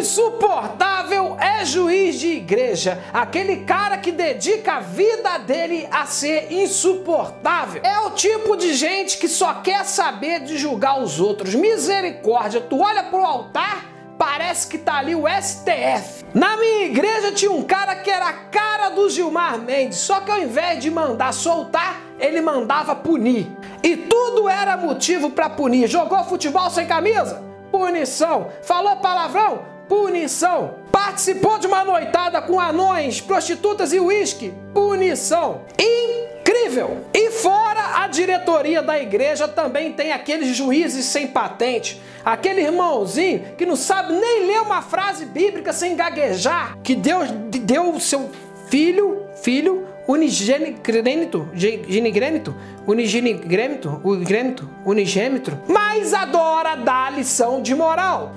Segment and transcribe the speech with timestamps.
[0.00, 7.82] insuportável é juiz de igreja, aquele cara que dedica a vida dele a ser insuportável.
[7.84, 11.54] É o tipo de gente que só quer saber de julgar os outros.
[11.54, 13.84] Misericórdia, tu olha pro altar,
[14.18, 16.24] parece que tá ali o STF.
[16.32, 20.30] Na minha igreja tinha um cara que era a cara do Gilmar Mendes, só que
[20.30, 23.50] ao invés de mandar soltar, ele mandava punir.
[23.82, 25.88] E tudo era motivo para punir.
[25.88, 27.42] Jogou futebol sem camisa?
[27.70, 28.48] Punição.
[28.62, 29.79] Falou palavrão?
[29.90, 30.76] Punição.
[30.92, 34.54] Participou de uma noitada com anões, prostitutas e uísque?
[34.72, 35.62] Punição.
[35.76, 36.98] Incrível!
[37.12, 43.66] E fora a diretoria da igreja também tem aqueles juízes sem patente, aquele irmãozinho que
[43.66, 48.30] não sabe nem ler uma frase bíblica sem gaguejar, que Deus deu o seu
[48.68, 52.54] filho, filho unigênito, genigrênito,
[52.86, 58.34] unigenigrêmito, unigênito, unigêmetro, mas adora dar lição de moral.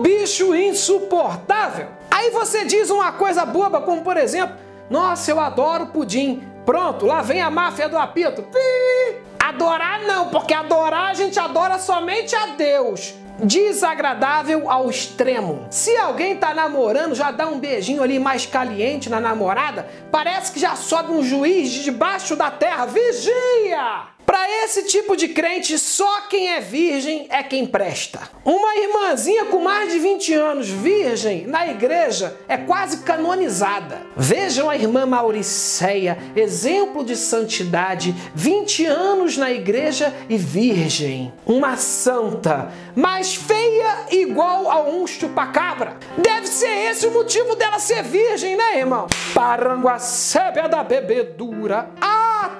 [0.00, 1.88] Bicho insuportável.
[2.10, 4.56] Aí você diz uma coisa boba, como por exemplo,
[4.88, 6.42] nossa, eu adoro pudim.
[6.64, 8.42] Pronto, lá vem a máfia do apito.
[8.42, 9.16] Pi!
[9.38, 15.66] Adorar não, porque adorar a gente adora somente a Deus desagradável ao extremo.
[15.70, 20.60] Se alguém tá namorando, já dá um beijinho ali mais caliente na namorada, parece que
[20.60, 22.86] já sobe um juiz de debaixo da terra.
[22.86, 24.13] Vigia!
[24.26, 28.20] Para esse tipo de crente, só quem é virgem é quem presta.
[28.44, 34.00] Uma irmãzinha com mais de 20 anos, virgem, na igreja, é quase canonizada.
[34.16, 41.32] Vejam a irmã Mauriceia, exemplo de santidade, 20 anos na igreja e virgem.
[41.44, 45.96] Uma santa, mas feia igual a um chupacabra.
[46.16, 49.06] Deve ser esse o motivo dela ser virgem, né, irmão?
[49.34, 51.90] Paranguacébia da bebedura.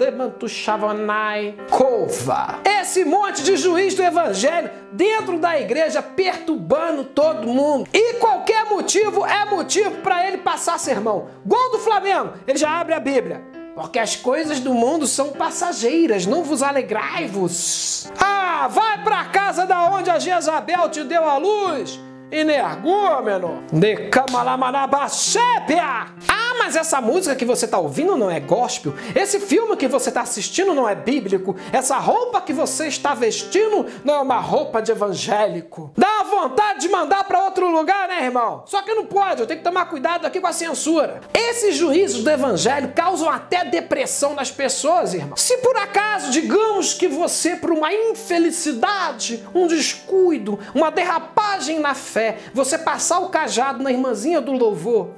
[0.00, 2.60] Demantu Chavonai Cova.
[2.64, 7.86] Esse monte de juiz do evangelho dentro da igreja perturbando todo mundo.
[7.92, 11.28] E qualquer motivo é motivo para ele passar sermão.
[11.44, 13.44] Gol do Flamengo, ele já abre a Bíblia.
[13.74, 18.10] Porque as coisas do mundo são passageiras, não vos alegrai-vos.
[18.18, 22.00] Ah, vai para casa da onde a Jezabel te deu a luz
[22.32, 26.06] energúmeno de Kamalamanabashepia.
[26.28, 28.92] Ah, mas essa música que você está ouvindo não é gospel.
[29.16, 31.56] Esse filme que você está assistindo não é bíblico.
[31.72, 35.90] Essa roupa que você está vestindo não é uma roupa de evangélico.
[35.96, 38.62] Dá vontade de mandar para outro lugar, né, irmão?
[38.66, 41.22] Só que não pode, eu tenho que tomar cuidado aqui com a censura.
[41.32, 45.38] Esses juízos do evangelho causam até depressão nas pessoas, irmão.
[45.38, 52.36] Se por acaso, digamos que você, por uma infelicidade, um descuido, uma derrapagem na fé,
[52.52, 55.08] você passar o cajado na irmãzinha do louvor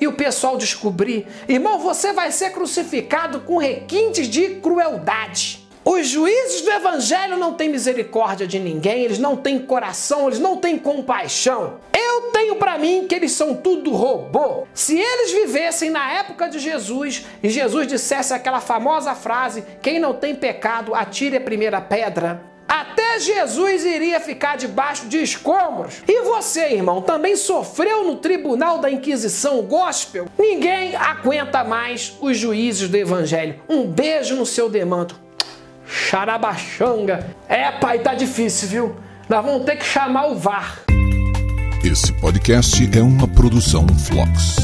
[0.00, 5.68] e o pessoal descobrir, irmão, você vai ser crucificado com requintes de crueldade.
[5.82, 10.58] Os juízes do evangelho não têm misericórdia de ninguém, eles não têm coração, eles não
[10.58, 11.78] têm compaixão.
[11.92, 14.66] Eu tenho para mim que eles são tudo robô.
[14.74, 20.12] Se eles vivessem na época de Jesus e Jesus dissesse aquela famosa frase: quem não
[20.12, 22.49] tem pecado, atire a primeira pedra.
[22.70, 26.04] Até Jesus iria ficar debaixo de escombros.
[26.06, 30.26] E você, irmão, também sofreu no tribunal da Inquisição gospel?
[30.38, 33.56] Ninguém aguenta mais os juízes do Evangelho.
[33.68, 35.18] Um beijo no seu demanto.
[35.84, 37.34] Xarabachanga.
[37.48, 38.96] É, pai, tá difícil, viu?
[39.28, 40.78] Nós vamos ter que chamar o VAR.
[41.82, 44.56] Esse podcast é uma produção Flux.